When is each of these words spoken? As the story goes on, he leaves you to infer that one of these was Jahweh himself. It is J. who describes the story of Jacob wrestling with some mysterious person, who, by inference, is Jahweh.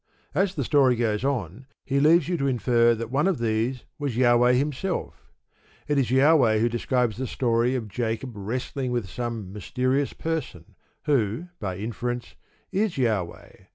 As 0.33 0.55
the 0.55 0.63
story 0.63 0.95
goes 0.95 1.23
on, 1.23 1.67
he 1.85 1.99
leaves 1.99 2.27
you 2.27 2.35
to 2.37 2.47
infer 2.47 2.95
that 2.95 3.11
one 3.11 3.27
of 3.27 3.37
these 3.37 3.83
was 3.99 4.15
Jahweh 4.15 4.53
himself. 4.53 5.31
It 5.87 5.99
is 5.99 6.07
J. 6.07 6.17
who 6.59 6.67
describes 6.67 7.17
the 7.17 7.27
story 7.27 7.75
of 7.75 7.87
Jacob 7.87 8.31
wrestling 8.33 8.91
with 8.91 9.07
some 9.07 9.53
mysterious 9.53 10.13
person, 10.13 10.75
who, 11.03 11.49
by 11.59 11.77
inference, 11.77 12.33
is 12.71 12.93
Jahweh. 12.93 13.65